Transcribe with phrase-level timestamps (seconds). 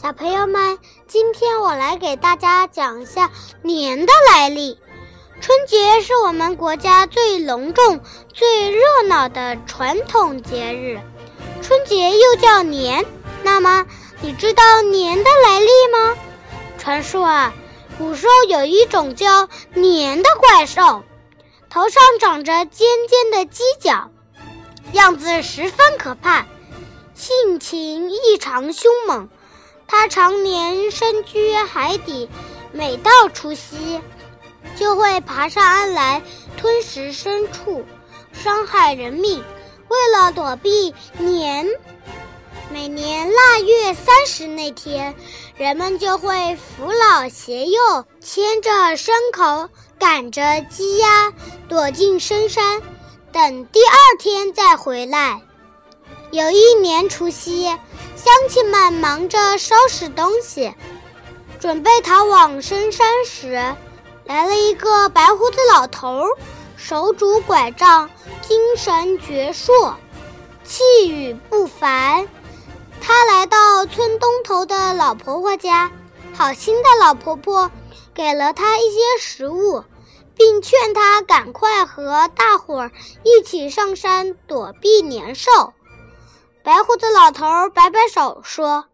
[0.00, 3.30] 小朋友们，今天我来给大家讲一下
[3.60, 4.78] 年的来历。
[5.42, 8.00] 春节是我们国家最隆重、
[8.32, 10.98] 最热闹的传统节日，
[11.60, 13.04] 春节又叫年。
[13.42, 13.84] 那么，
[14.22, 16.16] 你知道年的来历吗？
[16.78, 17.52] 传说啊，
[17.98, 21.04] 古时候有一种叫年的怪兽，
[21.68, 24.10] 头上长着尖尖的犄角，
[24.94, 26.46] 样子十分可怕，
[27.14, 29.28] 性情异常凶猛。
[29.92, 32.28] 它常年深居海底，
[32.70, 34.00] 每到除夕，
[34.76, 36.22] 就会爬上岸来
[36.56, 37.84] 吞食牲畜，
[38.32, 39.42] 伤害人命。
[39.88, 41.66] 为了躲避年，
[42.72, 45.16] 每年腊月三十那天，
[45.56, 51.32] 人们就会扶老携幼，牵着牲口，赶着鸡鸭，
[51.68, 52.80] 躲进深山，
[53.32, 55.42] 等第二天再回来。
[56.30, 57.76] 有一年除夕。
[58.22, 60.74] 乡亲们忙着收拾东西，
[61.58, 63.74] 准备逃往深山时，
[64.24, 66.24] 来了一个白胡子老头，
[66.76, 68.10] 手拄拐杖，
[68.42, 69.94] 精神矍铄，
[70.64, 72.28] 气宇不凡。
[73.00, 75.90] 他来到村东头的老婆婆家，
[76.34, 77.70] 好心的老婆婆
[78.12, 79.82] 给了他一些食物，
[80.36, 85.72] 并劝他赶快和大伙儿一起上山躲避年兽。
[86.62, 88.84] 白胡子老头摆摆手说：“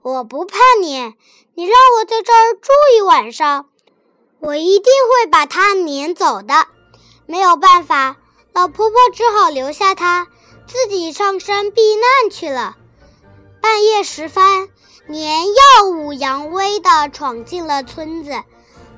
[0.00, 1.14] 我不怕你，
[1.54, 3.66] 你让我在这儿住一晚上，
[4.40, 6.66] 我一定会把他撵走的。”
[7.26, 8.16] 没有办法，
[8.54, 10.26] 老婆婆只好留下他，
[10.66, 12.76] 自己上山避难去了。
[13.60, 14.70] 半夜时分，
[15.06, 18.30] 年耀武扬威地闯进了村子。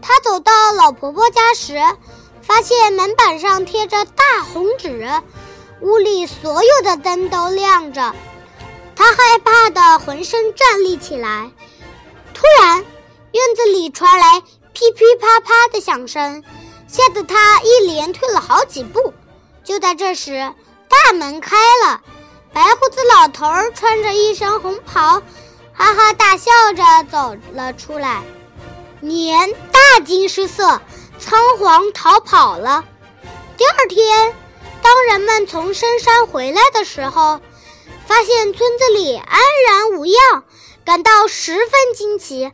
[0.00, 1.80] 他走到老婆婆家时，
[2.42, 5.10] 发现门板上贴着大红纸。
[5.84, 8.14] 屋里所有的灯都亮着，
[8.96, 11.50] 他害怕的浑身站立起来。
[12.32, 14.40] 突然，院子里传来
[14.72, 16.42] 噼噼啪啪的响声，
[16.88, 19.12] 吓得他一连退了好几步。
[19.62, 20.54] 就在这时，
[20.88, 22.00] 大门开了，
[22.54, 25.20] 白胡子老头儿穿着一身红袍，
[25.74, 28.22] 哈哈大笑着走了出来。
[29.00, 30.80] 年大惊失色，
[31.18, 32.82] 仓皇逃跑了。
[33.58, 34.34] 第二天。
[34.84, 37.40] 当人们从深山回来的时候，
[38.06, 40.44] 发现村子里安然无恙，
[40.84, 42.52] 感到十分惊奇。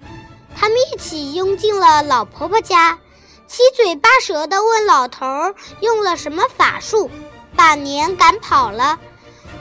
[0.56, 3.00] 他们一起拥进了老婆婆家，
[3.48, 7.10] 七嘴八舌地问老头儿用了什么法术，
[7.56, 9.00] 把年赶跑了。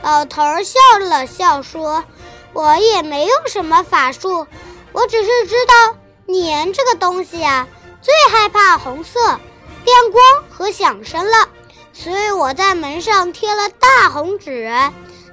[0.03, 2.03] 老头儿笑了笑说
[2.53, 4.45] ：“我也没用什么法术，
[4.91, 5.97] 我只是知道
[6.27, 7.67] 年这个东西啊，
[7.99, 11.49] 最害怕红色、亮光和响声了。”
[12.01, 14.71] 所以我在门上贴了大红纸，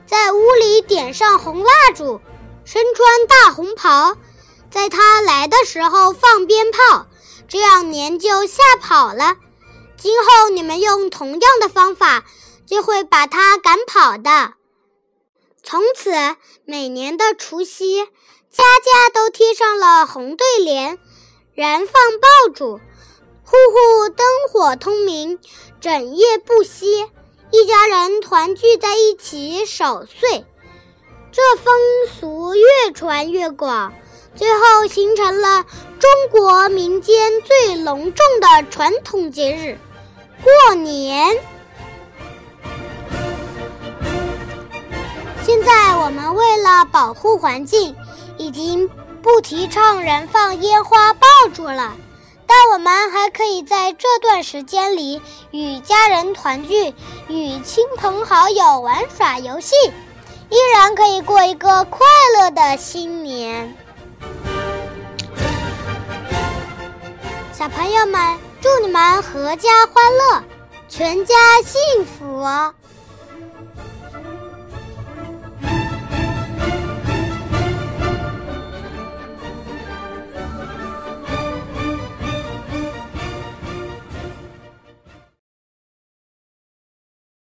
[0.04, 2.20] 在屋里点上红蜡烛，
[2.64, 4.16] 身穿大红袍，
[4.68, 7.06] 在他来的时候放鞭炮，
[7.46, 9.36] 这样年就吓跑了。
[9.96, 12.24] 今后你们用同样的方法，
[12.66, 14.54] 就会把他赶跑的。
[15.62, 16.10] 从此，
[16.64, 18.04] 每年的除夕，
[18.50, 20.98] 家家都贴上了红对联，
[21.54, 22.80] 燃放爆竹。
[23.48, 25.38] 户户灯火通明，
[25.80, 27.06] 整夜不息，
[27.52, 30.44] 一家人团聚在一起守岁。
[31.30, 31.72] 这风
[32.18, 33.92] 俗越传越广，
[34.34, 35.64] 最后形成了
[36.00, 39.78] 中国民间最隆重的传统节日——
[40.42, 41.38] 过年。
[45.44, 47.94] 现在我们为了保护环境，
[48.38, 48.90] 已经
[49.22, 51.96] 不提倡燃放烟花爆竹了。
[52.46, 55.20] 但我们还可以在这段时间里
[55.50, 56.94] 与家人团聚，
[57.28, 59.74] 与亲朋好友玩耍游戏，
[60.48, 62.06] 依然可以过一个快
[62.38, 63.76] 乐的新年。
[67.52, 70.44] 小朋友们，祝你们阖家欢乐，
[70.88, 72.44] 全家幸福！